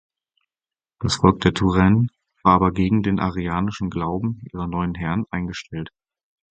Das 0.99 1.13
Volk 1.17 1.41
der 1.41 1.53
Touraine 1.53 2.07
waren 2.41 2.55
aber 2.55 2.71
gegen 2.71 3.03
den 3.03 3.19
arianischen 3.19 3.91
Glauben 3.91 4.41
ihrer 4.51 4.65
neuen 4.65 4.95
Herren 4.95 5.25
eingestellt. 5.29 5.91